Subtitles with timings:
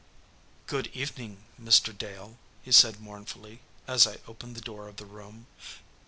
[0.65, 1.95] "Good evening, Mr.
[1.95, 5.45] Dale," he said mournfully, as I opened the door of the room.